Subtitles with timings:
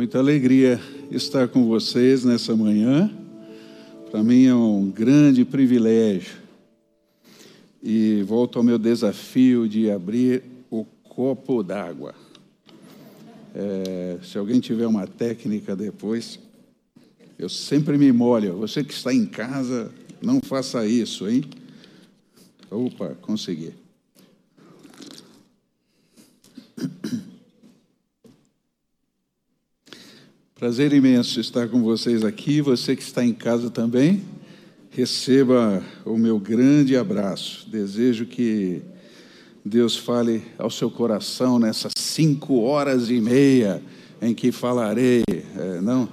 [0.00, 0.80] Muita alegria
[1.10, 3.14] estar com vocês nessa manhã.
[4.10, 6.38] Para mim é um grande privilégio.
[7.82, 12.14] E volto ao meu desafio de abrir o copo d'água.
[13.54, 16.38] É, se alguém tiver uma técnica depois,
[17.38, 18.56] eu sempre me molho.
[18.56, 19.92] Você que está em casa,
[20.22, 21.44] não faça isso, hein?
[22.70, 23.74] Opa, consegui.
[30.60, 32.60] Prazer imenso estar com vocês aqui.
[32.60, 34.22] Você que está em casa também,
[34.90, 37.66] receba o meu grande abraço.
[37.70, 38.82] Desejo que
[39.64, 43.80] Deus fale ao seu coração nessas cinco horas e meia
[44.20, 45.22] em que falarei.
[45.30, 46.06] É, não?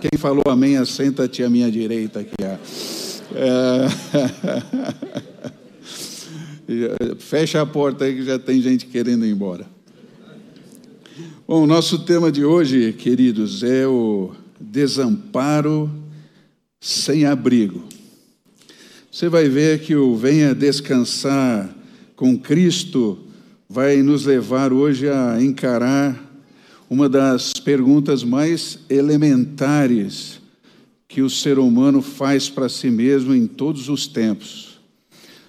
[0.00, 2.32] Quem falou amém, senta-te à minha direita aqui.
[6.68, 7.14] É...
[7.18, 9.75] Fecha a porta aí que já tem gente querendo ir embora.
[11.48, 15.88] Bom, o nosso tema de hoje, queridos, é o desamparo
[16.80, 17.84] sem abrigo.
[19.12, 21.72] Você vai ver que o Venha Descansar
[22.16, 23.16] com Cristo
[23.68, 26.20] vai nos levar hoje a encarar
[26.90, 30.40] uma das perguntas mais elementares
[31.06, 34.80] que o ser humano faz para si mesmo em todos os tempos.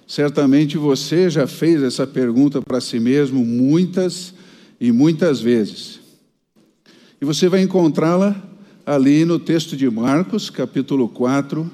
[0.08, 4.37] Certamente você já fez essa pergunta para si mesmo muitas
[4.80, 6.00] e muitas vezes.
[7.20, 8.42] E você vai encontrá-la
[8.86, 11.70] ali no texto de Marcos, capítulo 4,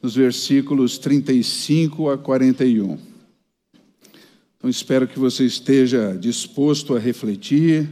[0.00, 2.98] nos versículos 35 a 41.
[4.56, 7.88] Então espero que você esteja disposto a refletir,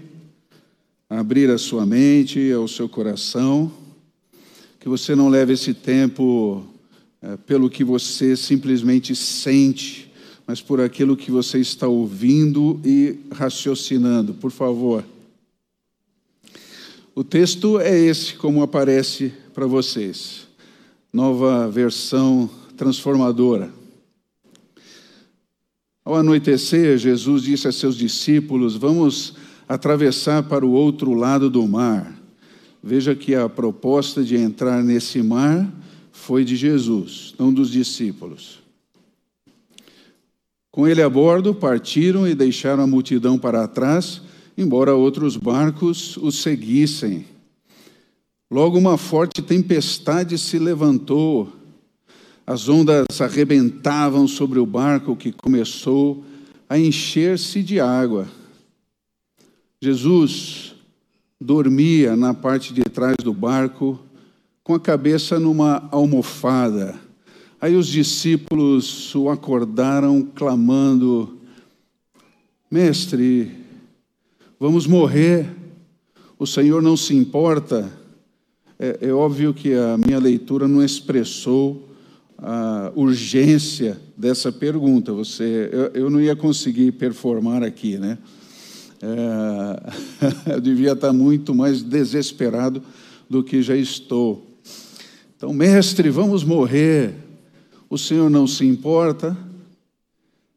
[1.11, 3.73] a abrir a sua mente, ao seu coração,
[4.81, 6.65] que você não leve esse tempo
[7.21, 10.13] é, pelo que você simplesmente sente,
[10.47, 14.35] mas por aquilo que você está ouvindo e raciocinando.
[14.35, 15.05] Por favor.
[17.15, 20.47] O texto é esse, como aparece para vocês.
[21.13, 23.73] Nova versão transformadora.
[26.05, 29.35] Ao anoitecer, Jesus disse a seus discípulos: Vamos
[29.69, 32.13] atravessar para o outro lado do mar.
[32.83, 35.73] Veja que a proposta de entrar nesse mar
[36.13, 38.64] foi de Jesus, não dos discípulos.
[40.75, 44.21] Com ele a bordo, partiram e deixaram a multidão para trás,
[44.59, 47.27] embora outros barcos os seguissem.
[48.51, 51.53] Logo uma forte tempestade se levantou.
[52.45, 56.25] As ondas arrebentavam sobre o barco que começou
[56.69, 58.27] a encher-se de água.
[59.81, 60.75] Jesus
[61.41, 64.01] dormia na parte de trás do barco,
[64.65, 66.99] com a cabeça numa almofada.
[67.65, 71.39] Aí os discípulos o acordaram clamando:
[72.71, 73.51] Mestre,
[74.61, 75.49] vamos morrer,
[76.39, 77.91] o Senhor não se importa.
[78.79, 81.89] É, é óbvio que a minha leitura não expressou
[82.37, 85.15] a urgência dessa pergunta.
[85.15, 88.19] Você, eu, eu não ia conseguir performar aqui, né?
[89.01, 92.83] É, eu devia estar muito mais desesperado
[93.27, 94.47] do que já estou.
[95.35, 97.24] Então, mestre, vamos morrer.
[97.89, 99.37] O Senhor não se importa.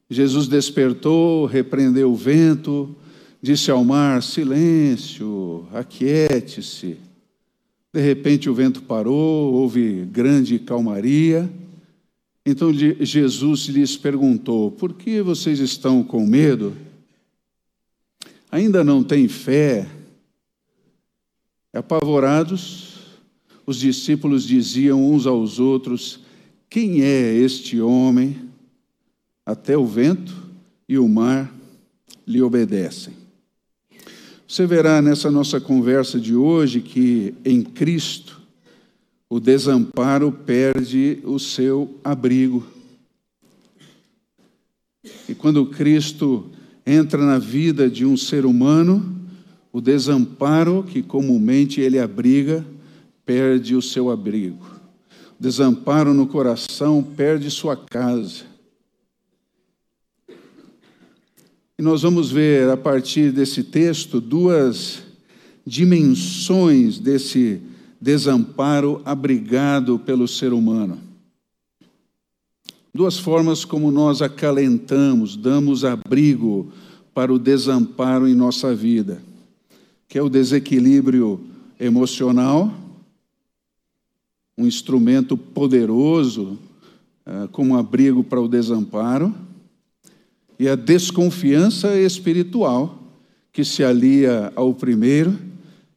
[0.10, 2.96] Jesus despertou, repreendeu o vento,
[3.42, 6.98] disse ao mar: silêncio, aquiete-se.
[7.94, 11.50] De repente o vento parou, houve grande calmaria.
[12.46, 16.74] Então Jesus lhes perguntou: Por que vocês estão com medo?
[18.50, 19.88] Ainda não têm fé?
[21.74, 22.96] Apavorados,
[23.66, 26.22] os discípulos diziam uns aos outros:
[26.70, 28.36] quem é este homem?
[29.46, 30.36] Até o vento
[30.88, 31.54] e o mar
[32.26, 33.14] lhe obedecem.
[34.46, 38.42] Você verá nessa nossa conversa de hoje que em Cristo
[39.30, 42.66] o desamparo perde o seu abrigo.
[45.28, 46.50] E quando Cristo
[46.86, 49.16] entra na vida de um ser humano,
[49.72, 52.66] o desamparo que comumente ele abriga
[53.26, 54.77] perde o seu abrigo
[55.40, 58.46] desamparo no coração perde sua casa.
[61.80, 65.04] E nós vamos ver a partir desse texto duas
[65.66, 67.62] dimensões desse
[68.02, 70.98] desamparo abrigado pelo ser humano.
[72.94, 76.72] Duas formas como nós acalentamos, damos abrigo
[77.14, 79.22] para o desamparo em nossa vida,
[80.08, 81.40] que é o desequilíbrio
[81.80, 82.74] emocional
[84.58, 86.58] um instrumento poderoso
[87.26, 89.34] uh, como abrigo para o desamparo,
[90.60, 93.04] e a desconfiança espiritual,
[93.54, 95.38] que se alia ao primeiro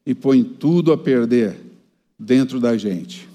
[0.05, 1.57] e põe tudo a perder
[2.19, 3.29] dentro da gente.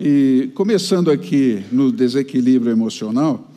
[0.00, 3.50] E começando aqui no desequilíbrio emocional,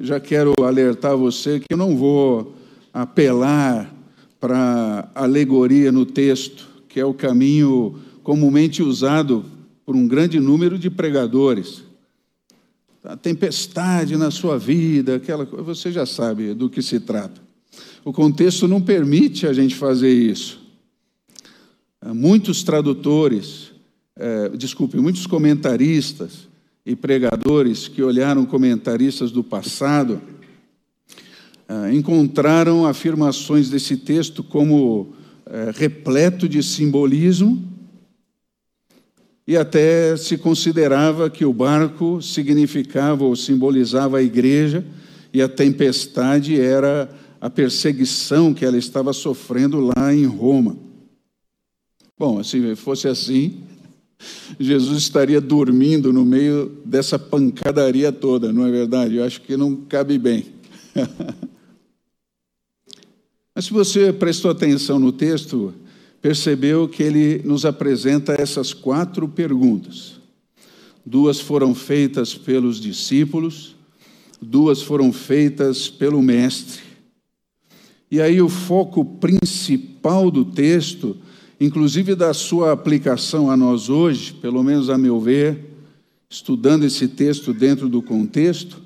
[0.00, 2.54] já quero alertar você que eu não vou
[2.92, 3.94] apelar
[4.40, 9.44] para alegoria no texto, que é o caminho comumente usado
[9.86, 11.84] por um grande número de pregadores.
[13.04, 17.40] A tempestade na sua vida, aquela coisa, você já sabe do que se trata.
[18.04, 20.60] O contexto não permite a gente fazer isso.
[22.02, 23.72] Muitos tradutores
[24.16, 26.48] é, desculpe, muitos comentaristas
[26.86, 30.22] e pregadores que olharam comentaristas do passado
[31.68, 35.12] é, encontraram afirmações desse texto como
[35.46, 37.73] é, repleto de simbolismo
[39.46, 44.84] e até se considerava que o barco significava ou simbolizava a igreja
[45.32, 47.10] e a tempestade era
[47.40, 50.76] a perseguição que ela estava sofrendo lá em Roma.
[52.18, 53.60] Bom, se fosse assim,
[54.58, 59.16] Jesus estaria dormindo no meio dessa pancadaria toda, não é verdade?
[59.16, 60.46] Eu acho que não cabe bem.
[63.54, 65.74] Mas se você prestou atenção no texto,
[66.24, 70.18] percebeu que ele nos apresenta essas quatro perguntas.
[71.04, 73.76] Duas foram feitas pelos discípulos,
[74.40, 76.80] duas foram feitas pelo Mestre.
[78.10, 81.14] E aí o foco principal do texto
[81.60, 85.76] inclusive da sua aplicação a nós hoje, pelo menos a meu ver,
[86.30, 88.80] estudando esse texto dentro do contexto,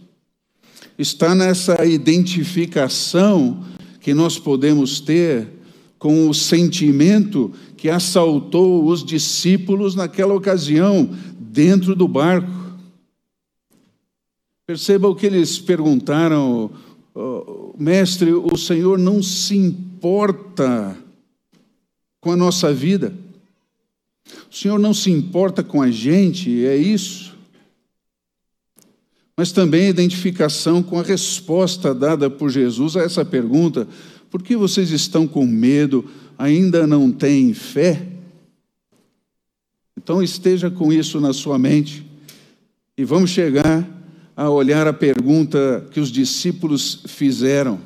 [0.99, 3.65] está nessa identificação
[4.01, 5.58] que nós podemos ter
[5.99, 12.51] com o sentimento que assaltou os discípulos naquela ocasião, dentro do barco.
[14.67, 16.71] Perceba o que eles perguntaram,
[17.77, 20.97] mestre, o Senhor não se importa
[22.21, 23.15] com a nossa vida.
[24.51, 27.37] O Senhor não se importa com a gente, é isso.
[29.37, 33.87] Mas também a identificação com a resposta dada por Jesus a essa pergunta:
[34.31, 36.05] por que vocês estão com medo,
[36.37, 38.07] ainda não têm fé?
[39.97, 42.05] Então esteja com isso na sua mente
[42.97, 43.87] e vamos chegar
[44.37, 47.81] a olhar a pergunta que os discípulos fizeram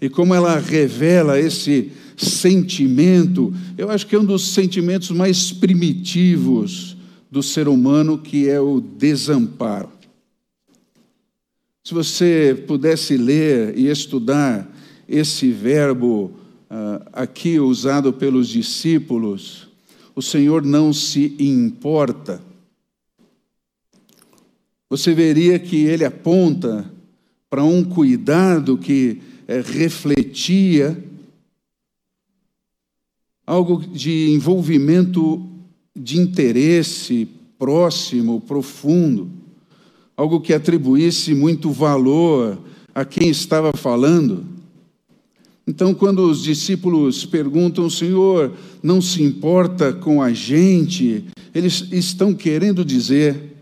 [0.00, 6.96] e como ela revela esse sentimento, eu acho que é um dos sentimentos mais primitivos
[7.30, 9.90] do ser humano, que é o desamparo.
[11.84, 14.68] Se você pudesse ler e estudar
[15.10, 16.30] esse verbo
[16.70, 19.68] uh, aqui usado pelos discípulos,
[20.14, 22.40] o Senhor não se importa.
[24.88, 26.88] Você veria que ele aponta
[27.48, 30.96] para um cuidado que é, refletia
[33.44, 35.44] algo de envolvimento
[35.94, 37.28] de interesse
[37.58, 39.28] próximo, profundo,
[40.16, 42.58] algo que atribuísse muito valor
[42.94, 44.59] a quem estava falando.
[45.66, 48.52] Então, quando os discípulos perguntam, Senhor,
[48.82, 53.56] não se importa com a gente, eles estão querendo dizer: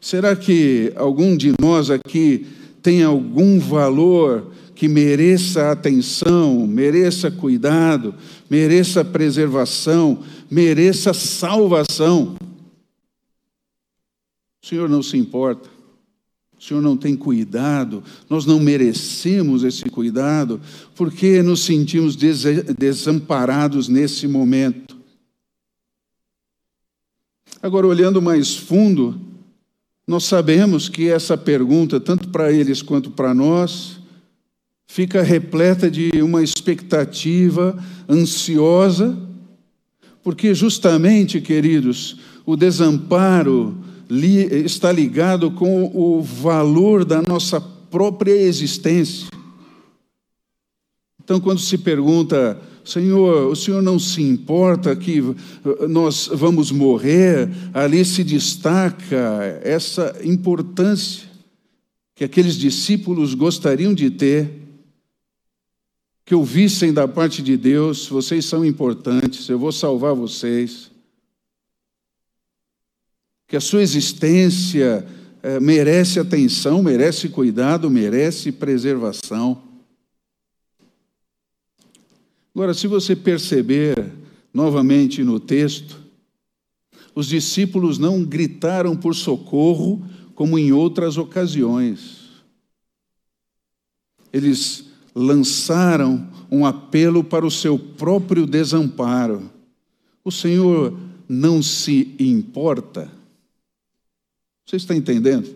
[0.00, 2.46] será que algum de nós aqui
[2.82, 8.14] tem algum valor que mereça atenção, mereça cuidado,
[8.48, 12.34] mereça preservação, mereça salvação.
[14.62, 15.68] O Senhor não se importa.
[16.60, 20.60] O Senhor não tem cuidado, nós não merecemos esse cuidado,
[20.94, 22.14] porque nos sentimos
[22.78, 24.94] desamparados nesse momento.
[27.62, 29.18] Agora, olhando mais fundo,
[30.06, 33.98] nós sabemos que essa pergunta, tanto para eles quanto para nós,
[34.86, 39.18] fica repleta de uma expectativa ansiosa,
[40.22, 49.28] porque justamente, queridos, o desamparo está ligado com o valor da nossa própria existência.
[51.22, 55.22] Então, quando se pergunta, Senhor, o Senhor não se importa que
[55.88, 61.30] nós vamos morrer, ali se destaca essa importância
[62.16, 64.60] que aqueles discípulos gostariam de ter
[66.24, 70.89] que ouvissem da parte de Deus: vocês são importantes, eu vou salvar vocês.
[73.50, 75.04] Que a sua existência
[75.42, 79.60] é, merece atenção, merece cuidado, merece preservação.
[82.54, 84.12] Agora, se você perceber
[84.54, 86.00] novamente no texto,
[87.12, 90.00] os discípulos não gritaram por socorro
[90.36, 92.28] como em outras ocasiões.
[94.32, 99.50] Eles lançaram um apelo para o seu próprio desamparo.
[100.24, 100.96] O Senhor
[101.28, 103.18] não se importa.
[104.70, 105.52] Você está entendendo?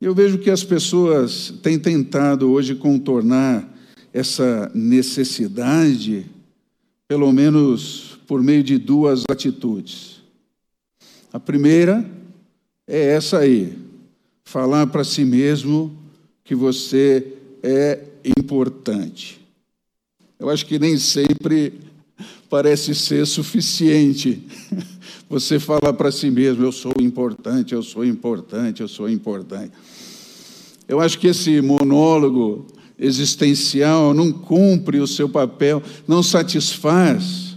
[0.00, 3.68] Eu vejo que as pessoas têm tentado hoje contornar
[4.12, 6.26] essa necessidade,
[7.08, 10.22] pelo menos por meio de duas atitudes.
[11.32, 12.08] A primeira
[12.86, 13.76] é essa aí,
[14.44, 15.98] falar para si mesmo
[16.44, 19.44] que você é importante.
[20.38, 21.80] Eu acho que nem sempre
[22.48, 24.42] parece ser suficiente
[25.28, 29.72] você falar para si mesmo: eu sou importante, eu sou importante, eu sou importante.
[30.86, 32.66] Eu acho que esse monólogo
[32.98, 37.56] existencial não cumpre o seu papel, não satisfaz,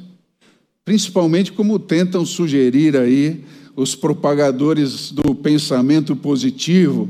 [0.83, 3.43] principalmente como tentam sugerir aí
[3.75, 7.09] os propagadores do pensamento positivo,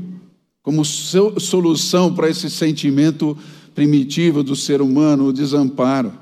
[0.62, 3.36] como solução para esse sentimento
[3.74, 6.21] primitivo do ser humano, o desamparo.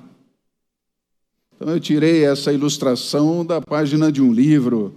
[1.61, 4.95] Então, eu tirei essa ilustração da página de um livro,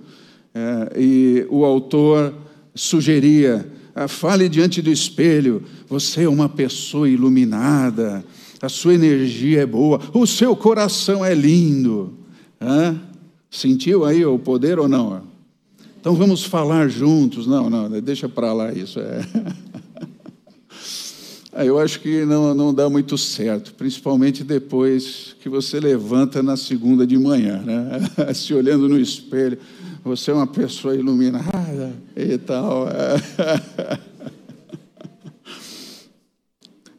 [0.55, 2.33] é, e o autor
[2.73, 8.23] sugeria: ah, fale diante do espelho, você é uma pessoa iluminada,
[8.61, 12.13] a sua energia é boa, o seu coração é lindo.
[12.61, 12.97] Hã?
[13.51, 15.21] Sentiu aí o poder ou não?
[15.99, 17.45] Então vamos falar juntos.
[17.45, 19.01] Não, não, deixa para lá isso.
[19.01, 19.19] É.
[21.55, 26.57] Ah, eu acho que não, não dá muito certo, principalmente depois que você levanta na
[26.57, 28.09] segunda de manhã, né?
[28.33, 29.59] se olhando no espelho,
[30.03, 32.87] você é uma pessoa iluminada e tal.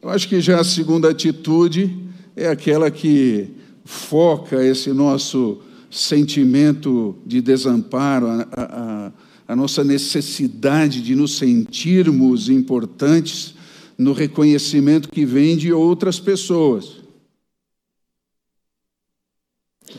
[0.01, 1.93] Eu acho que já a segunda atitude
[2.33, 3.49] é aquela que
[3.83, 5.57] foca esse nosso
[5.91, 9.11] sentimento de desamparo, a, a,
[9.49, 13.55] a nossa necessidade de nos sentirmos importantes
[13.97, 17.05] no reconhecimento que vem de outras pessoas.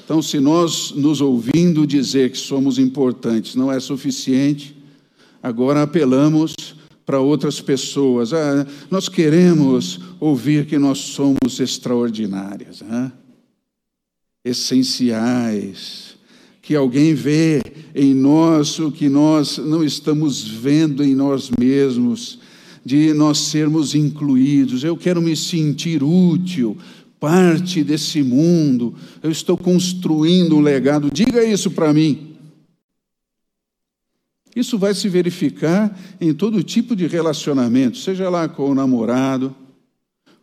[0.05, 4.77] Então, se nós nos ouvindo dizer que somos importantes não é suficiente,
[5.43, 6.55] agora apelamos
[7.05, 8.33] para outras pessoas.
[8.33, 13.13] Ah, nós queremos ouvir que nós somos extraordinárias, ah?
[14.45, 16.17] essenciais,
[16.61, 17.63] que alguém vê
[17.95, 22.41] em nós o que nós não estamos vendo em nós mesmos
[22.87, 24.85] de nós sermos incluídos.
[24.85, 26.79] Eu quero me sentir útil,
[27.19, 28.95] parte desse mundo.
[29.21, 31.11] Eu estou construindo um legado.
[31.13, 32.37] Diga isso para mim.
[34.55, 39.53] Isso vai se verificar em todo tipo de relacionamento, seja lá com o namorado,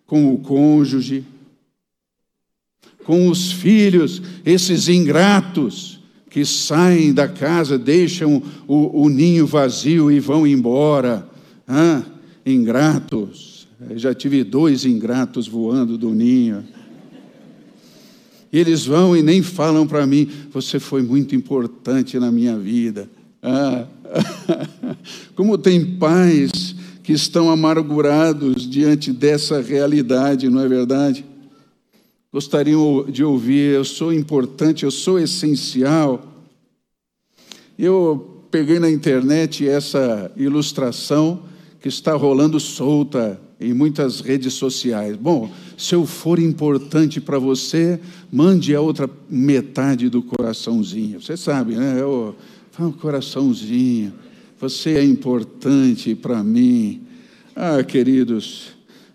[0.06, 1.24] com o cônjuge,
[3.06, 10.20] com os filhos, esses ingratos que saem da casa, deixam o, o ninho vazio e
[10.20, 11.30] vão embora.
[11.66, 12.04] Ah,
[12.46, 13.68] ingratos.
[13.90, 16.64] Eu já tive dois ingratos voando do ninho.
[18.52, 23.10] Eles vão e nem falam para mim: você foi muito importante na minha vida.
[23.42, 23.88] Ah.
[25.36, 31.26] Como tem pais que estão amargurados diante dessa realidade, não é verdade?
[32.32, 36.30] Gostariam de ouvir: eu sou importante, eu sou essencial.
[37.78, 41.42] Eu peguei na internet essa ilustração
[41.84, 45.18] que está rolando solta em muitas redes sociais.
[45.18, 48.00] Bom, se eu for importante para você,
[48.32, 51.22] mande a outra metade do coraçãozinho.
[51.22, 52.00] Você sabe, né?
[52.00, 52.38] Eu
[52.72, 54.13] falo coraçãozinho.
[54.62, 57.02] Você é importante para mim.
[57.54, 58.70] Ah, queridos,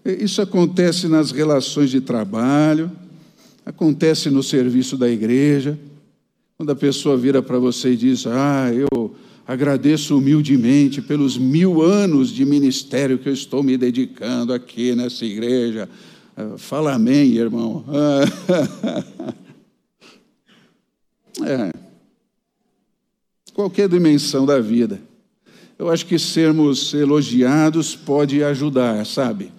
[0.04, 2.92] isso acontece nas relações de trabalho,
[3.64, 5.78] acontece no serviço da igreja.
[6.58, 9.16] Quando a pessoa vira para você e diz: Ah, eu
[9.48, 15.88] Agradeço humildemente pelos mil anos de ministério que eu estou me dedicando aqui nessa igreja.
[16.36, 17.82] Ah, fala amém, irmão.
[21.40, 21.72] É.
[23.54, 25.00] Qualquer dimensão da vida.
[25.78, 29.52] Eu acho que sermos elogiados pode ajudar, sabe?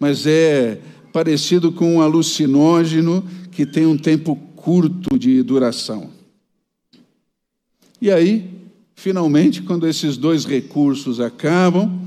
[0.00, 0.80] Mas é
[1.12, 6.10] parecido com um alucinógeno que tem um tempo curto de duração.
[8.00, 8.61] E aí,
[8.94, 12.00] Finalmente, quando esses dois recursos acabam,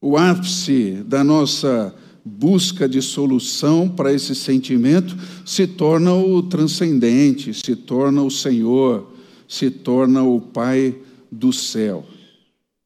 [0.00, 1.94] o ápice da nossa
[2.24, 9.12] busca de solução para esse sentimento se torna o transcendente, se torna o Senhor,
[9.48, 10.96] se torna o Pai
[11.30, 12.06] do céu.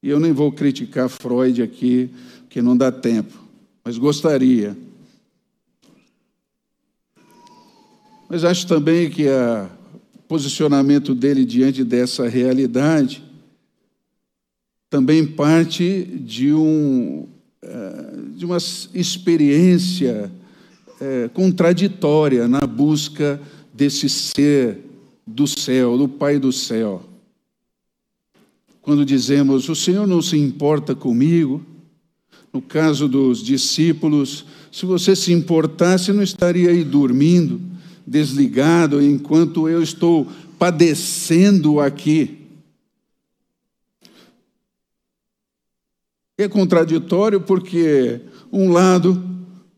[0.03, 2.11] E eu nem vou criticar Freud aqui,
[2.49, 3.35] que não dá tempo,
[3.85, 4.77] mas gostaria.
[8.29, 9.71] Mas acho também que a
[10.29, 13.23] posicionamento dele diante dessa realidade
[14.89, 17.27] também parte de, um,
[17.61, 18.57] eh, de uma
[18.95, 20.31] experiência
[21.01, 23.41] é, contraditória na busca
[23.75, 24.79] desse ser
[25.27, 27.03] do céu, do Pai do céu.
[28.81, 31.61] Quando dizemos, o Senhor não se importa comigo,
[32.53, 37.61] no caso dos discípulos, se você se importasse, não estaria aí dormindo,
[38.07, 40.27] desligado, enquanto eu estou
[40.59, 42.39] padecendo aqui.
[46.39, 48.21] É contraditório porque,
[48.53, 49.23] um lado,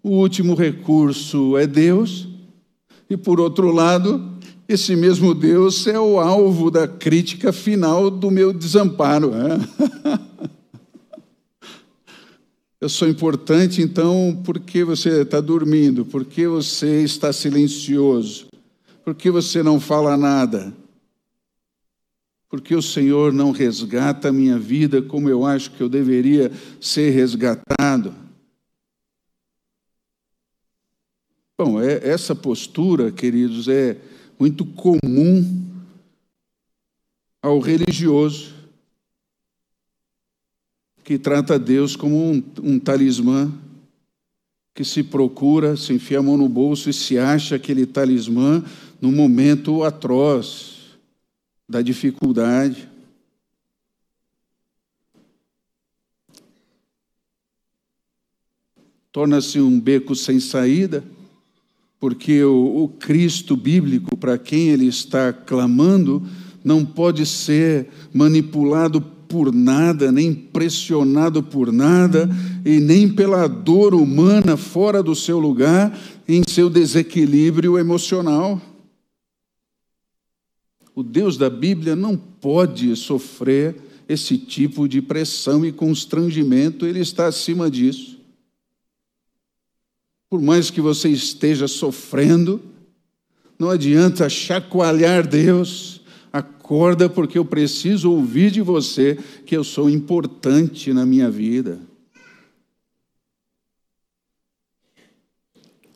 [0.03, 2.29] o último recurso é Deus,
[3.09, 4.37] e por outro lado,
[4.69, 9.31] esse mesmo Deus é o alvo da crítica final do meu desamparo.
[9.31, 9.59] Né?
[12.81, 18.47] Eu sou importante, então, porque você está dormindo, porque você está silencioso,
[19.05, 20.73] porque você não fala nada,
[22.49, 27.11] porque o Senhor não resgata a minha vida como eu acho que eu deveria ser
[27.11, 28.15] resgatado.
[31.59, 34.01] Bom, é, essa postura, queridos, é
[34.39, 35.67] muito comum
[37.43, 38.58] ao religioso
[41.09, 43.51] que trata Deus como um, um talismã
[44.75, 48.63] que se procura, se enfia a mão no bolso e se acha aquele talismã
[49.01, 50.99] no momento atroz
[51.67, 52.87] da dificuldade.
[59.11, 61.03] Torna-se um beco sem saída
[61.99, 66.23] porque o, o Cristo bíblico, para quem ele está clamando,
[66.63, 72.29] não pode ser manipulado por nada, nem pressionado por nada,
[72.65, 78.61] e nem pela dor humana fora do seu lugar, em seu desequilíbrio emocional.
[80.95, 83.77] O Deus da Bíblia não pode sofrer
[84.09, 88.19] esse tipo de pressão e constrangimento, ele está acima disso.
[90.31, 92.61] Por mais que você esteja sofrendo,
[93.59, 95.98] não adianta chacoalhar Deus.
[96.69, 101.81] Acorda, porque eu preciso ouvir de você que eu sou importante na minha vida.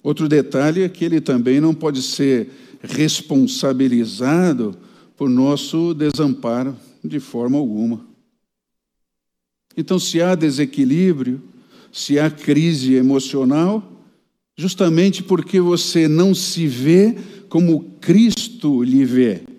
[0.03, 2.49] Outro detalhe é que ele também não pode ser
[2.81, 4.75] responsabilizado
[5.15, 8.07] por nosso desamparo de forma alguma.
[9.77, 11.43] Então, se há desequilíbrio,
[11.93, 14.07] se há crise emocional,
[14.57, 17.15] justamente porque você não se vê
[17.51, 19.52] como Cristo lhe vê.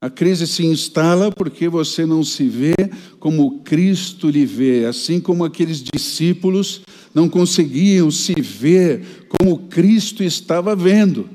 [0.00, 2.74] A crise se instala porque você não se vê
[3.18, 6.82] como Cristo lhe vê, assim como aqueles discípulos
[7.12, 11.28] não conseguiam se ver como Cristo estava vendo.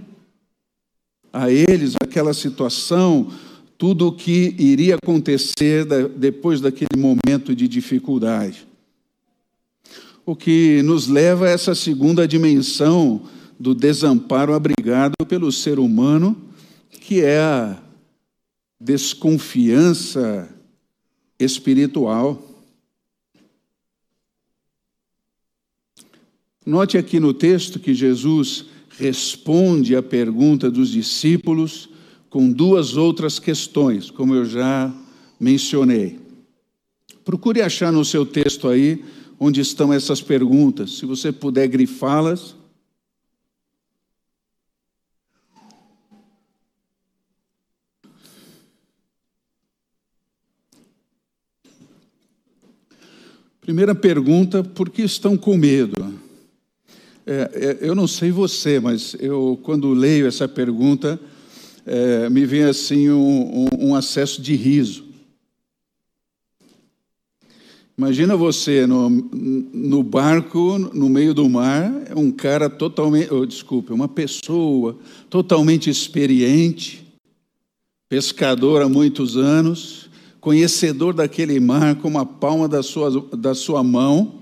[1.32, 3.32] A eles, aquela situação,
[3.78, 8.68] tudo o que iria acontecer depois daquele momento de dificuldade
[10.26, 13.22] o que nos leva a essa segunda dimensão
[13.60, 16.38] do desamparo abrigado pelo ser humano,
[16.92, 17.78] que é a
[18.84, 20.50] desconfiança
[21.40, 22.42] espiritual.
[26.66, 28.66] Note aqui no texto que Jesus
[28.98, 31.90] responde à pergunta dos discípulos
[32.30, 34.94] com duas outras questões, como eu já
[35.40, 36.20] mencionei.
[37.24, 39.04] Procure achar no seu texto aí
[39.40, 40.98] onde estão essas perguntas.
[40.98, 42.56] Se você puder grifá-las.
[53.64, 55.94] Primeira pergunta: por que estão com medo?
[57.26, 61.18] É, é, eu não sei você, mas eu, quando leio essa pergunta,
[61.86, 65.06] é, me vem assim um, um, um acesso de riso.
[67.98, 74.10] Imagina você no, no barco, no meio do mar, um cara totalmente, oh, desculpe, uma
[74.10, 74.98] pessoa
[75.30, 77.08] totalmente experiente,
[78.10, 80.10] pescador há muitos anos,
[80.44, 84.42] conhecedor daquele mar como a palma da sua, da sua mão,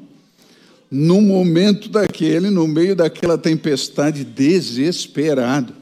[0.89, 5.79] no momento daquele, no meio daquela tempestade, desesperado.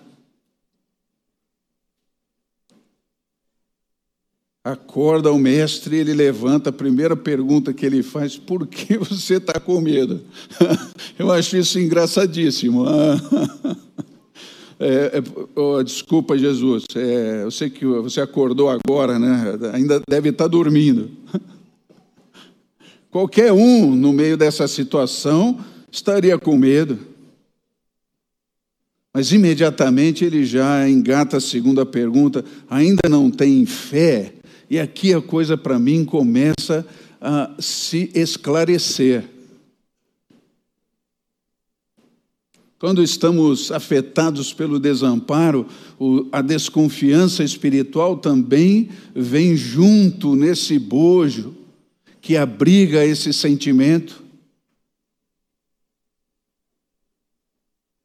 [4.61, 9.59] acorda o mestre, ele levanta, a primeira pergunta que ele faz, por que você está
[9.59, 10.21] com medo?
[11.17, 12.85] Eu acho isso engraçadíssimo.
[14.79, 19.57] É, é, oh, desculpa, Jesus, é, eu sei que você acordou agora, né?
[19.73, 21.11] ainda deve estar dormindo.
[23.11, 25.59] Qualquer um no meio dessa situação
[25.91, 26.97] estaria com medo.
[29.13, 34.33] Mas imediatamente ele já engata a segunda pergunta: ainda não tem fé?
[34.69, 36.85] E aqui a coisa para mim começa
[37.19, 39.25] a se esclarecer.
[42.79, 45.67] Quando estamos afetados pelo desamparo,
[46.31, 51.53] a desconfiança espiritual também vem junto nesse bojo
[52.21, 54.23] que abriga esse sentimento.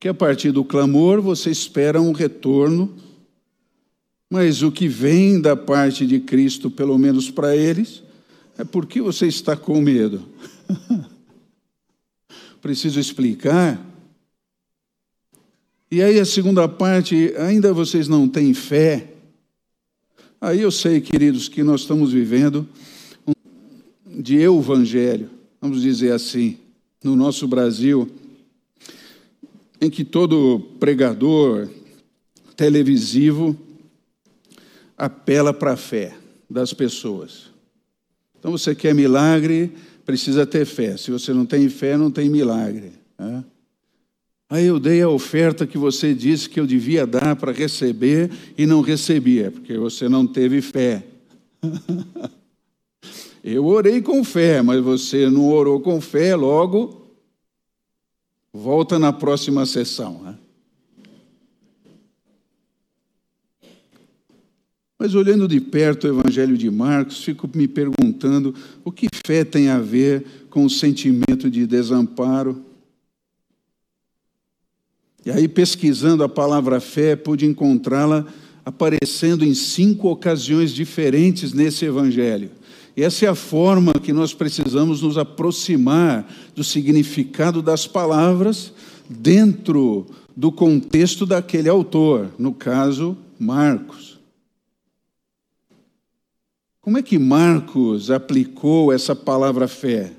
[0.00, 2.92] Que a partir do clamor você espera um retorno,
[4.28, 8.02] mas o que vem da parte de Cristo, pelo menos para eles,
[8.58, 10.24] é porque você está com medo.
[12.60, 13.93] Preciso explicar
[15.94, 19.12] e aí a segunda parte, ainda vocês não têm fé?
[20.40, 22.68] Aí eu sei, queridos, que nós estamos vivendo
[23.24, 25.30] um de evangelho,
[25.60, 26.58] vamos dizer assim,
[27.00, 28.10] no nosso Brasil,
[29.80, 31.68] em que todo pregador
[32.56, 33.56] televisivo
[34.98, 36.16] apela para a fé
[36.50, 37.52] das pessoas.
[38.36, 39.72] Então você quer milagre,
[40.04, 40.96] precisa ter fé.
[40.96, 42.90] Se você não tem fé, não tem milagre.
[43.16, 43.44] Né?
[44.48, 48.66] Aí eu dei a oferta que você disse que eu devia dar para receber e
[48.66, 51.04] não recebia, porque você não teve fé.
[53.42, 57.04] eu orei com fé, mas você não orou com fé, logo
[58.54, 60.22] volta na próxima sessão.
[60.22, 60.38] Né?
[64.96, 68.54] Mas olhando de perto o Evangelho de Marcos, fico me perguntando
[68.84, 72.64] o que fé tem a ver com o sentimento de desamparo
[75.24, 78.26] e aí, pesquisando a palavra fé, pude encontrá-la
[78.64, 82.50] aparecendo em cinco ocasiões diferentes nesse evangelho.
[82.96, 88.72] E essa é a forma que nós precisamos nos aproximar do significado das palavras
[89.08, 90.06] dentro
[90.36, 94.18] do contexto daquele autor, no caso, Marcos.
[96.80, 100.12] Como é que Marcos aplicou essa palavra fé?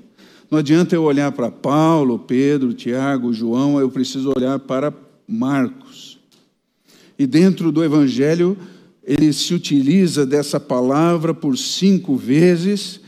[0.50, 4.94] Não adianta eu olhar para Paulo, Pedro, Tiago, João, eu preciso olhar para
[5.26, 6.18] Marcos.
[7.18, 8.56] E dentro do Evangelho,
[9.02, 13.00] ele se utiliza dessa palavra por cinco vezes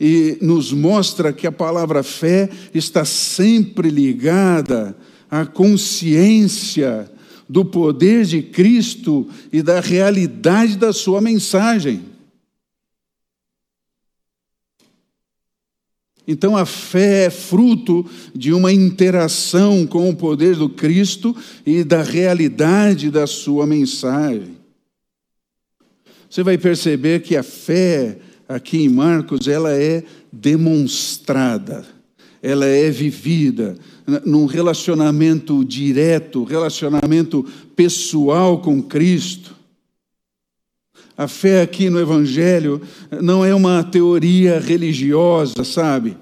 [0.00, 4.96] e nos mostra que a palavra fé está sempre ligada
[5.30, 7.10] à consciência
[7.48, 12.15] do poder de Cristo e da realidade da sua mensagem.
[16.26, 22.02] Então a fé é fruto de uma interação com o poder do Cristo e da
[22.02, 24.56] realidade da sua mensagem.
[26.28, 31.84] Você vai perceber que a fé aqui em Marcos, ela é demonstrada,
[32.42, 33.76] ela é vivida
[34.24, 39.45] num relacionamento direto, relacionamento pessoal com Cristo.
[41.16, 42.80] A fé aqui no Evangelho
[43.22, 46.16] não é uma teoria religiosa, sabe?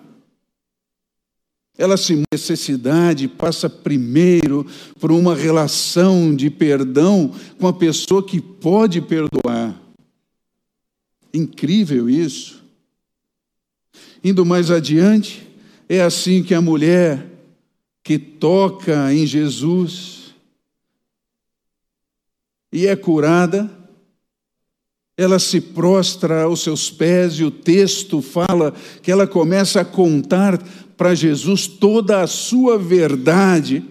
[1.76, 4.64] Ela se necessidade passa primeiro
[5.00, 9.74] por uma relação de perdão com a pessoa que pode perdoar.
[11.33, 12.62] Incrível isso.
[14.22, 15.44] Indo mais adiante,
[15.88, 17.26] é assim que a mulher
[18.04, 20.35] que toca em Jesus
[22.72, 23.70] e é curada,
[25.16, 30.61] ela se prostra aos seus pés e o texto fala que ela começa a contar
[30.96, 33.85] para Jesus toda a sua verdade.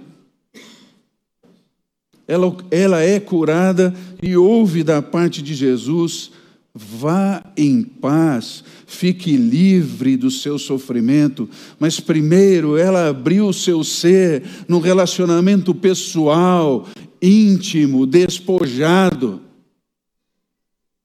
[2.28, 6.32] Ela, ela é curada e ouve da parte de Jesus:
[6.74, 11.50] vá em paz, fique livre do seu sofrimento.
[11.80, 16.86] Mas primeiro ela abriu o seu ser num relacionamento pessoal,
[17.22, 19.42] íntimo, despojado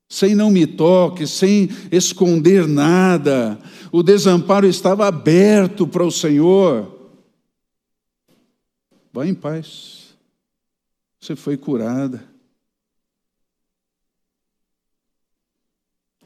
[0.09, 3.61] sem não me toque, sem esconder nada.
[3.92, 7.12] O desamparo estava aberto para o Senhor.
[9.12, 10.16] Vá em paz.
[11.21, 12.27] Você foi curada.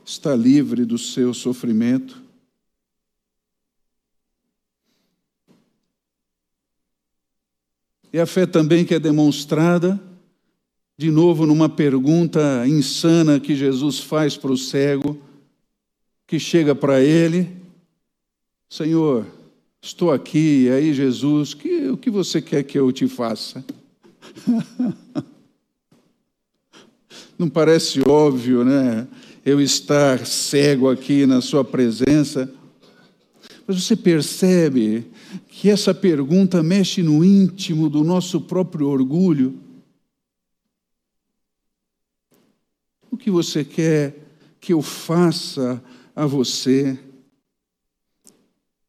[0.04, 2.22] Está livre do seu sofrimento.
[8.12, 10.11] E a fé também que é demonstrada
[10.96, 15.18] de novo numa pergunta insana que Jesus faz para o cego,
[16.26, 17.48] que chega para ele:
[18.68, 19.26] Senhor,
[19.80, 23.64] estou aqui, e aí Jesus, que, o que você quer que eu te faça?
[27.38, 29.08] Não parece óbvio, né?
[29.44, 32.48] Eu estar cego aqui na Sua presença.
[33.66, 35.06] Mas você percebe
[35.48, 39.58] que essa pergunta mexe no íntimo do nosso próprio orgulho.
[43.12, 44.16] O que você quer
[44.58, 45.84] que eu faça
[46.16, 46.98] a você?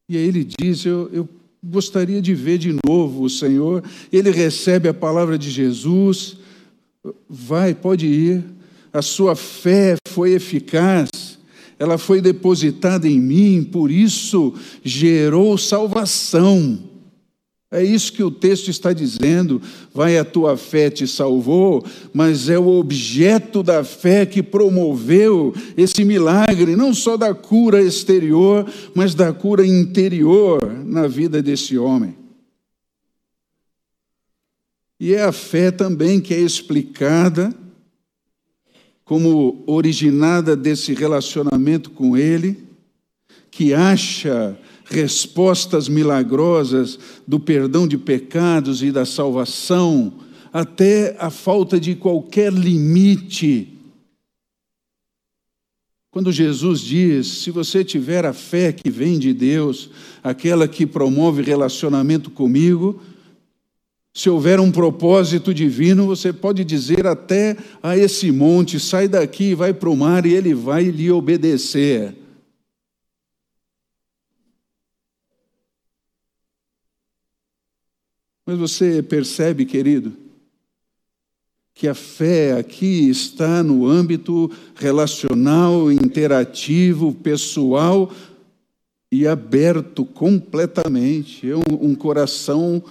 [0.08, 1.28] E aí ele diz: Eu, eu
[1.62, 3.84] gostaria de ver de novo o Senhor.
[4.10, 6.38] Ele recebe a palavra de Jesus.
[7.28, 8.42] Vai, pode ir.
[8.90, 11.10] A sua fé foi eficaz,
[11.78, 16.93] ela foi depositada em mim, por isso gerou salvação.
[17.74, 19.60] É isso que o texto está dizendo.
[19.92, 26.04] Vai, a tua fé te salvou, mas é o objeto da fé que promoveu esse
[26.04, 32.16] milagre, não só da cura exterior, mas da cura interior na vida desse homem.
[35.00, 37.52] E é a fé também que é explicada
[39.04, 42.64] como originada desse relacionamento com Ele,
[43.50, 50.12] que acha respostas milagrosas do perdão de pecados e da salvação,
[50.52, 53.68] até a falta de qualquer limite.
[56.10, 59.90] Quando Jesus diz: se você tiver a fé que vem de Deus,
[60.22, 63.02] aquela que promove relacionamento comigo,
[64.16, 69.74] se houver um propósito divino, você pode dizer até a esse monte: sai daqui vai
[69.74, 72.14] para o mar, e ele vai lhe obedecer.
[78.46, 80.14] Mas você percebe, querido,
[81.74, 88.12] que a fé aqui está no âmbito relacional, interativo, pessoal
[89.10, 91.50] e aberto completamente.
[91.50, 92.82] É um, coração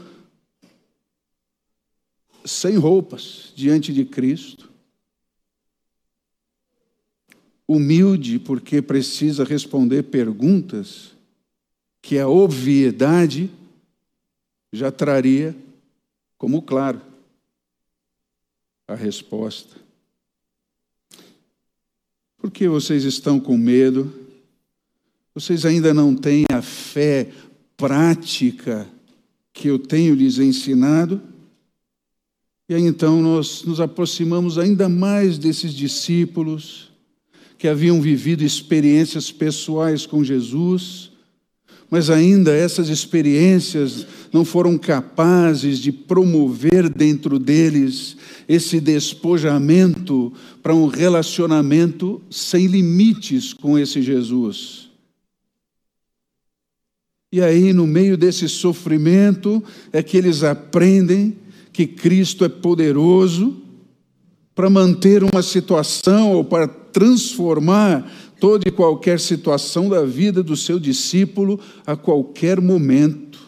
[2.44, 4.70] sem roupas diante de Cristo.
[7.66, 11.14] Humilde, porque precisa responder perguntas
[12.02, 13.50] que a obviedade
[14.74, 15.56] já traria
[16.36, 17.00] como claro
[18.88, 19.76] a resposta.
[22.40, 24.12] Por que vocês estão com medo?
[25.34, 27.32] Vocês ainda não têm a fé
[27.78, 28.90] prática
[29.54, 31.22] que eu tenho lhes ensinado?
[32.68, 36.92] E aí então nós nos aproximamos ainda mais desses discípulos
[37.60, 41.13] que haviam vivido experiências pessoais com Jesus
[41.94, 48.18] mas ainda essas experiências não foram capazes de promover dentro deles
[48.50, 54.90] esse despojamento para um relacionamento sem limites com esse Jesus.
[57.32, 61.38] E aí, no meio desse sofrimento, é que eles aprendem
[61.72, 63.62] que Cristo é poderoso
[64.56, 68.12] para manter uma situação ou para transformar
[68.44, 73.40] toda e qualquer situação da vida do seu discípulo a qualquer momento.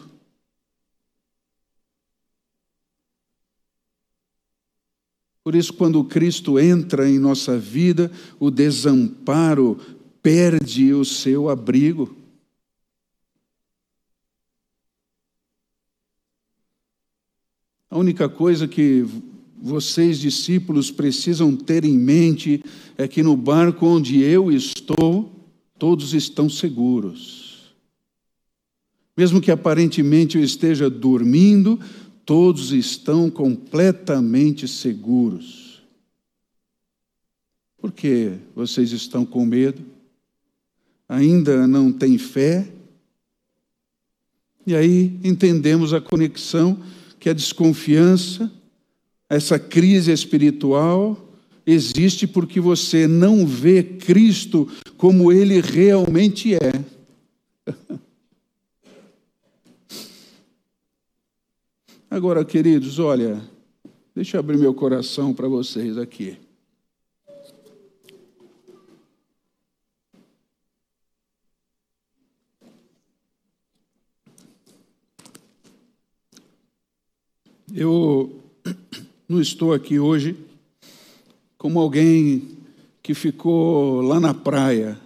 [5.44, 9.78] Por isso, quando Cristo entra em nossa vida, o desamparo
[10.22, 12.16] perde o seu abrigo.
[17.90, 19.04] A única coisa que
[19.60, 22.62] vocês, discípulos, precisam ter em mente
[22.96, 25.32] é que no barco onde eu estou,
[25.78, 27.74] todos estão seguros.
[29.16, 31.80] Mesmo que aparentemente eu esteja dormindo,
[32.24, 35.82] todos estão completamente seguros.
[37.78, 39.82] Por que vocês estão com medo?
[41.08, 42.68] Ainda não têm fé?
[44.66, 46.82] E aí entendemos a conexão
[47.20, 48.52] que a desconfiança
[49.28, 51.18] essa crise espiritual
[51.66, 56.72] existe porque você não vê Cristo como ele realmente é.
[62.08, 63.42] Agora, queridos, olha,
[64.14, 66.38] deixa eu abrir meu coração para vocês aqui.
[77.74, 78.45] Eu
[79.28, 80.36] não estou aqui hoje
[81.58, 82.56] como alguém
[83.02, 85.00] que ficou lá na praia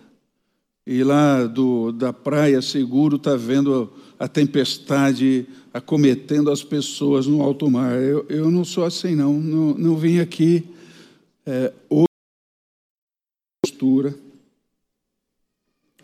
[0.87, 7.70] e lá do, da praia seguro está vendo a tempestade acometendo as pessoas no alto
[7.70, 7.98] mar.
[8.00, 9.35] Eu, eu não sou assim, não.
[9.35, 10.64] Não, não vim aqui
[11.46, 11.72] é,
[13.62, 14.14] postura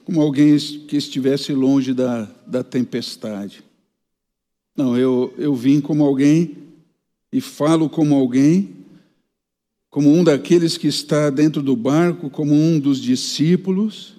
[0.04, 3.64] como alguém que estivesse longe da, da tempestade.
[4.76, 6.65] Não, eu, eu vim como alguém
[7.32, 8.76] e falo como alguém,
[9.90, 14.14] como um daqueles que está dentro do barco, como um dos discípulos.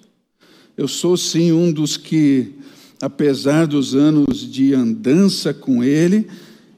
[0.76, 2.54] Eu sou sim um dos que,
[3.00, 6.26] apesar dos anos de andança com Ele,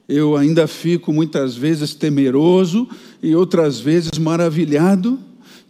[0.07, 2.87] eu ainda fico muitas vezes temeroso
[3.23, 5.19] e outras vezes maravilhado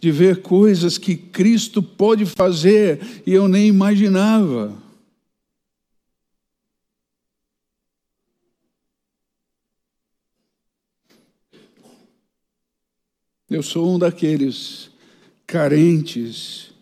[0.00, 4.74] de ver coisas que Cristo pode fazer e eu nem imaginava.
[13.52, 14.90] Eu sou um daqueles
[15.46, 16.72] carentes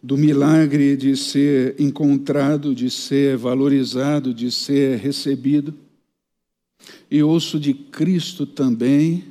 [0.00, 5.74] do milagre de ser encontrado, de ser valorizado, de ser recebido.
[7.10, 9.24] E ouço de Cristo também,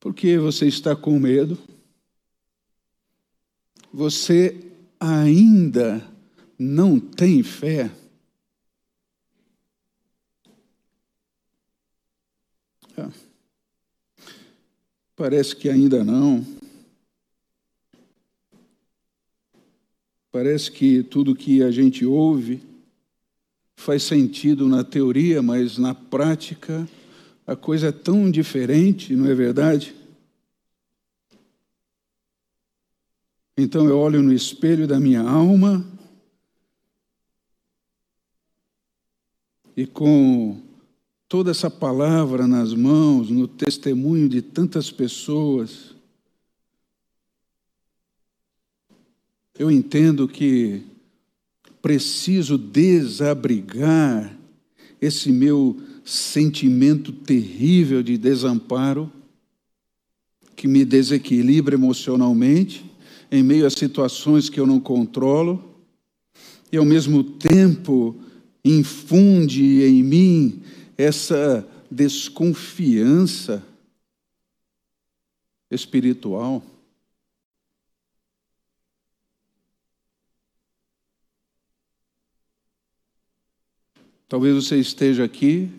[0.00, 1.58] porque você está com medo.
[3.92, 4.56] Você
[4.98, 6.10] ainda
[6.58, 7.90] não tem fé.
[12.96, 13.10] Ah.
[15.16, 16.44] Parece que ainda não.
[20.32, 22.60] Parece que tudo que a gente ouve
[23.76, 26.88] faz sentido na teoria, mas na prática
[27.46, 29.94] a coisa é tão diferente, não é verdade?
[33.56, 35.86] Então eu olho no espelho da minha alma
[39.76, 40.60] e com
[41.28, 45.94] toda essa palavra nas mãos, no testemunho de tantas pessoas,
[49.58, 50.82] eu entendo que
[51.80, 54.36] preciso desabrigar
[55.00, 59.10] esse meu sentimento terrível de desamparo,
[60.56, 62.84] que me desequilibra emocionalmente,
[63.30, 65.62] em meio a situações que eu não controlo,
[66.70, 68.16] e ao mesmo tempo
[68.64, 70.62] infunde em mim
[70.96, 73.62] essa desconfiança
[75.70, 76.62] espiritual.
[84.28, 85.70] Talvez você esteja aqui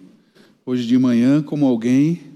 [0.65, 2.35] hoje de manhã como alguém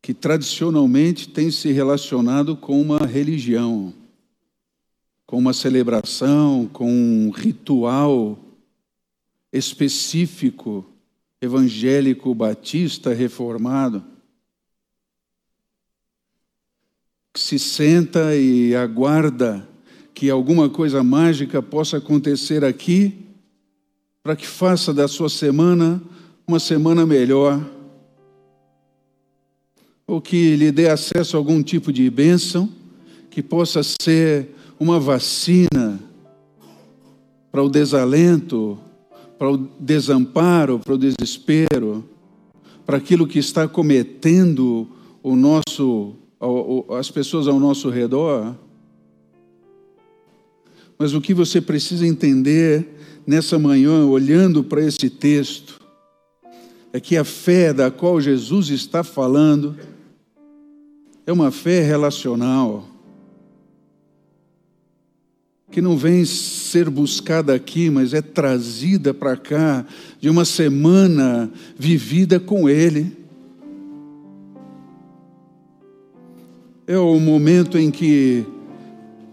[0.00, 3.92] que tradicionalmente tem se relacionado com uma religião,
[5.26, 8.38] com uma celebração, com um ritual
[9.52, 10.86] específico
[11.40, 14.02] evangélico batista reformado,
[17.32, 19.68] que se senta e aguarda
[20.14, 23.26] que alguma coisa mágica possa acontecer aqui,
[24.22, 26.02] para que faça da sua semana
[26.48, 27.62] uma semana melhor,
[30.06, 32.72] ou que lhe dê acesso a algum tipo de bênção,
[33.30, 36.00] que possa ser uma vacina
[37.52, 38.78] para o desalento,
[39.38, 42.04] para o desamparo, para o desespero,
[42.84, 44.88] para aquilo que está cometendo
[45.22, 46.14] o nosso,
[46.98, 48.54] as pessoas ao nosso redor.
[50.98, 52.88] Mas o que você precisa entender
[53.26, 55.80] nessa manhã, olhando para esse texto,
[56.92, 59.76] é que a fé da qual Jesus está falando
[61.26, 62.95] é uma fé relacional
[65.70, 69.84] que não vem ser buscada aqui, mas é trazida para cá
[70.20, 73.12] de uma semana vivida com Ele.
[76.86, 78.44] É o momento em que,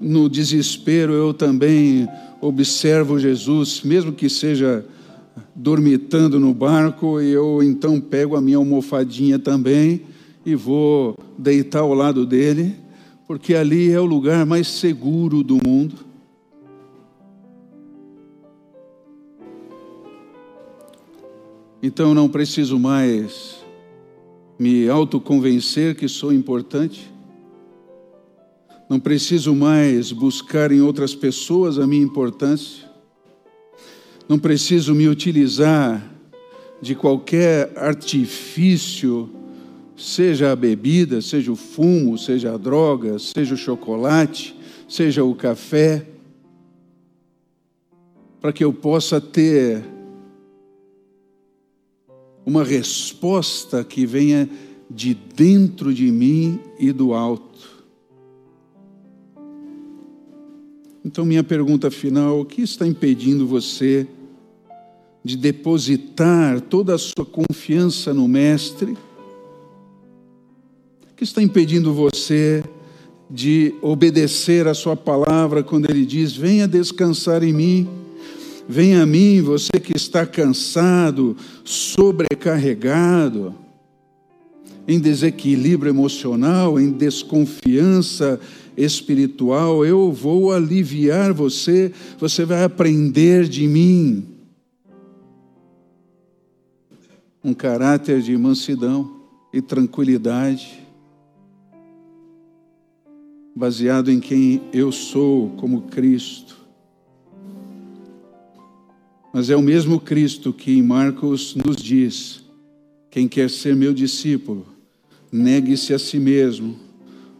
[0.02, 2.08] no desespero, eu também
[2.41, 4.84] observo Jesus, mesmo que seja
[5.56, 10.02] dormitando no barco, e eu então pego a minha almofadinha também
[10.43, 12.76] e vou deitar ao lado dele,
[13.28, 16.12] porque ali é o lugar mais seguro do mundo.
[21.86, 23.62] Então eu não preciso mais
[24.58, 27.12] me autoconvencer que sou importante.
[28.89, 32.89] Não preciso mais buscar em outras pessoas a minha importância.
[34.30, 36.02] Não preciso me utilizar
[36.82, 39.30] de qualquer artifício,
[39.98, 44.56] seja a bebida, seja o fumo, seja a droga, seja o chocolate,
[44.88, 46.08] seja o café,
[48.39, 49.92] para que eu possa ter
[52.45, 54.49] uma resposta que venha
[54.89, 57.53] de dentro de mim e do alto.
[61.06, 64.08] Então, minha pergunta final: o que está impedindo você
[65.23, 68.98] de depositar toda a sua confiança no Mestre?
[71.12, 72.63] O que está impedindo você
[73.29, 78.02] de obedecer a Sua palavra quando Ele diz: Venha descansar em mim?
[78.67, 83.55] Venha a mim, você que está cansado, sobrecarregado,
[84.87, 88.39] em desequilíbrio emocional, em desconfiança
[88.75, 94.25] espiritual, eu vou aliviar você, você vai aprender de mim.
[97.43, 99.21] Um caráter de mansidão
[99.53, 100.83] e tranquilidade.
[103.55, 106.62] baseado em quem eu sou como Cristo.
[109.34, 112.44] Mas é o mesmo Cristo que em Marcos nos diz:
[113.10, 114.67] quem quer ser meu discípulo,
[115.31, 116.77] negue-se a si mesmo,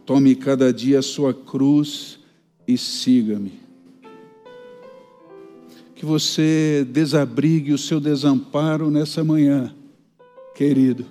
[0.04, 2.18] tome cada dia a sua cruz
[2.66, 3.52] e siga-me.
[5.94, 9.72] Que você desabrigue o seu desamparo nessa manhã,
[10.52, 11.06] querido.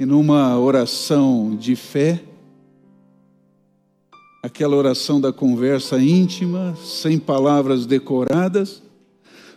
[0.00, 2.24] E numa oração de fé,
[4.44, 8.82] aquela oração da conversa íntima, sem palavras decoradas,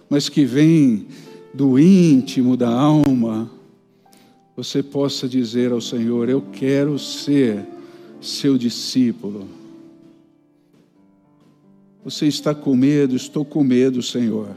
[0.09, 1.07] mas que vem
[1.53, 3.51] do íntimo da alma,
[4.55, 7.65] você possa dizer ao Senhor: Eu quero ser
[8.21, 9.49] seu discípulo.
[12.05, 13.13] Você está com medo?
[13.13, 14.55] Estou com medo, Senhor.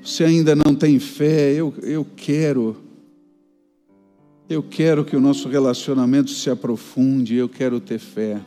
[0.00, 1.52] Você ainda não tem fé?
[1.52, 2.76] Eu, eu quero.
[4.48, 8.40] Eu quero que o nosso relacionamento se aprofunde, eu quero ter fé.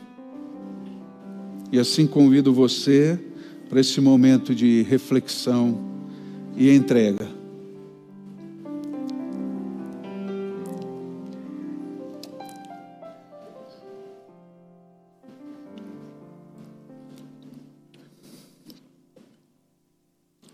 [1.71, 3.19] E assim convido você
[3.69, 5.79] para esse momento de reflexão
[6.57, 7.27] e entrega.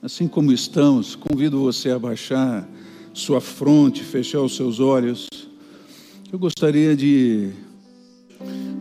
[0.02, 2.70] Assim como estamos, convido você a baixar
[3.14, 5.28] sua fronte, fechar os seus olhos.
[6.32, 7.52] Eu gostaria de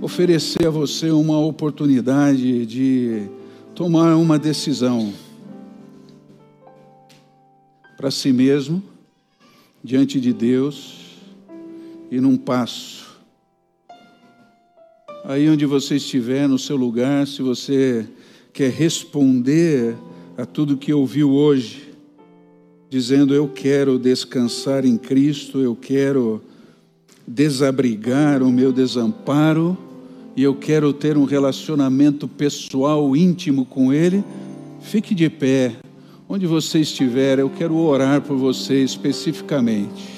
[0.05, 3.27] oferecer a você uma oportunidade de
[3.75, 5.15] tomar uma decisão
[7.97, 8.83] para si mesmo,
[9.83, 11.17] diante de Deus
[12.11, 13.19] e num passo.
[15.25, 18.07] Aí onde você estiver, no seu lugar, se você
[18.53, 19.97] quer responder
[20.37, 21.95] a tudo que ouviu hoje,
[22.91, 26.43] dizendo: Eu quero descansar em Cristo, eu quero
[27.27, 29.79] desabrigar o meu desamparo
[30.37, 34.25] e eu quero ter um relacionamento pessoal íntimo com Ele,
[34.81, 35.77] fique de pé,
[36.29, 40.13] onde você estiver, eu quero orar por você especificamente.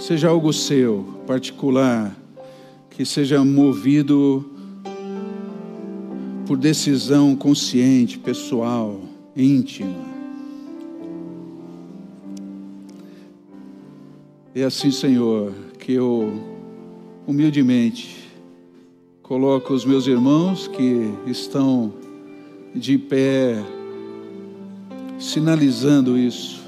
[0.00, 2.16] Seja algo seu, particular,
[2.90, 4.44] que seja movido
[6.46, 9.00] por decisão consciente, pessoal,
[9.36, 10.12] íntima.
[14.54, 16.51] É assim, Senhor, que eu
[17.26, 18.22] humildemente
[19.22, 21.94] coloco os meus irmãos que estão
[22.74, 23.62] de pé,
[25.18, 26.60] sinalizando isso.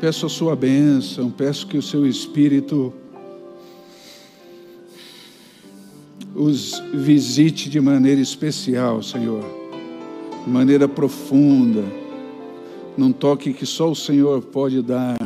[0.00, 2.92] Peço a sua bênção, peço que o seu Espírito
[6.34, 9.44] os visite de maneira especial, Senhor,
[10.44, 11.82] de maneira profunda,
[12.96, 15.18] num toque que só o Senhor pode dar,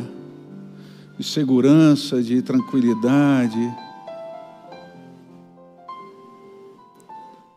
[1.21, 3.71] de segurança, de tranquilidade,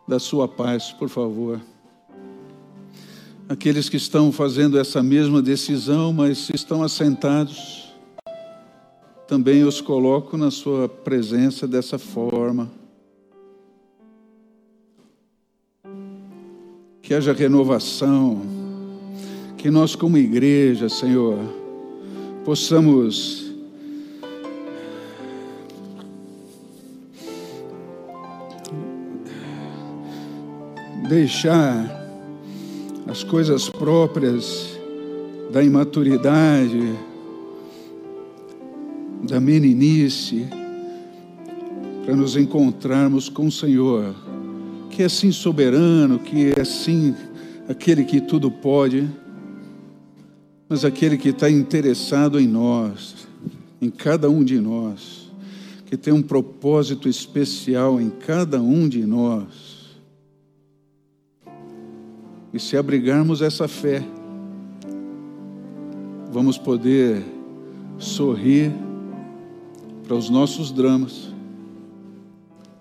[0.07, 1.59] da sua paz, por favor.
[3.49, 7.91] Aqueles que estão fazendo essa mesma decisão, mas estão assentados,
[9.27, 12.71] também os coloco na sua presença dessa forma.
[17.01, 18.41] que haja renovação,
[19.57, 21.37] que nós, como igreja, Senhor,
[22.43, 23.44] possamos
[31.07, 32.03] deixar
[33.07, 34.77] as coisas próprias
[35.51, 36.93] da imaturidade,
[39.23, 40.47] da meninice,
[42.05, 44.13] para nos encontrarmos com o Senhor
[44.95, 47.13] que é assim soberano, que é assim
[47.67, 49.09] aquele que tudo pode,
[50.69, 53.27] mas aquele que está interessado em nós,
[53.81, 55.29] em cada um de nós,
[55.85, 59.64] que tem um propósito especial em cada um de nós.
[62.55, 64.01] E se abrigarmos essa fé,
[66.31, 67.21] vamos poder
[67.97, 68.71] sorrir
[70.07, 71.33] para os nossos dramas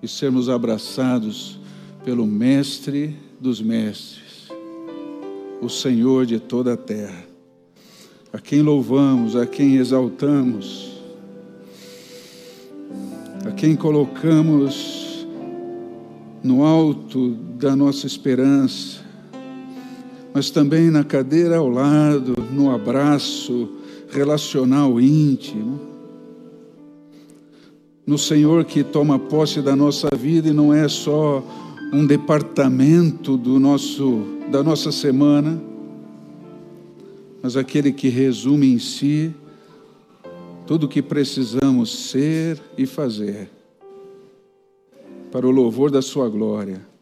[0.01, 1.59] e sermos abraçados
[2.05, 4.49] pelo Mestre dos Mestres,
[5.61, 7.25] o Senhor de toda a terra,
[8.33, 11.01] a quem louvamos, a quem exaltamos,
[13.45, 15.27] a quem colocamos
[16.45, 19.04] no alto da nossa esperança,
[20.35, 23.69] mas também na cadeira ao lado, no abraço
[24.11, 25.81] relacional íntimo,
[28.05, 31.41] no Senhor que toma posse da nossa vida e não é só
[31.93, 35.63] um departamento do nosso, da nossa semana,
[37.41, 39.33] mas aquele que resume em si
[40.67, 43.49] tudo o que precisamos ser e fazer
[45.31, 46.94] para o louvor da Sua glória.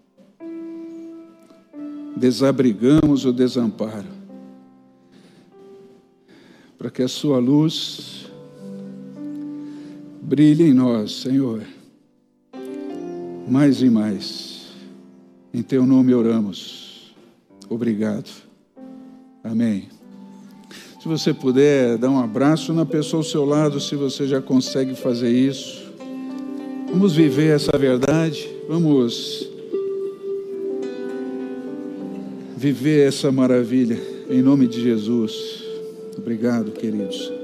[2.17, 4.09] Desabrigamos o desamparo,
[6.79, 8.31] para que a Sua luz
[10.21, 11.63] brilhe em nós, Senhor,
[13.49, 14.73] mais e mais.
[15.53, 17.15] Em Teu nome oramos.
[17.69, 18.31] Obrigado.
[19.43, 19.89] Amém.
[21.03, 24.95] Se você puder, dar um abraço na pessoa ao seu lado, se você já consegue
[24.95, 25.93] fazer isso.
[26.89, 29.52] Vamos viver essa verdade, vamos
[32.63, 33.99] viver essa maravilha,
[34.31, 35.65] em nome de Jesus.
[36.17, 37.42] Obrigado, queridos.